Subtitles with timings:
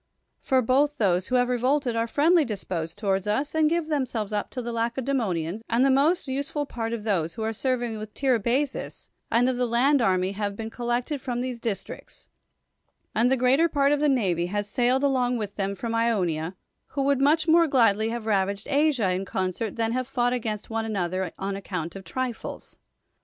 [0.39, 4.49] For both those who have revolted are friendly disposed towards us and give themselves up
[4.49, 8.15] to the Lacedemonians, and the most useful part of those who are serv ing with
[8.15, 12.27] Tiribazus and of the land army have been collected from these districts,
[13.13, 16.55] and the greater part of the navy has sailed along with them from Ionia,
[16.87, 20.83] who w^ould much more gladly have ravaged Asia in concert than, have fought against one
[20.83, 22.77] another on account of trifles.